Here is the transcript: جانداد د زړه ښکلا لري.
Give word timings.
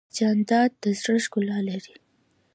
جانداد 0.15 0.71
د 0.81 0.83
زړه 0.99 1.17
ښکلا 1.25 1.59
لري. 1.69 1.95